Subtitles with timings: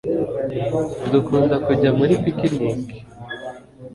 [1.11, 2.69] Dukunda kujya muri picnike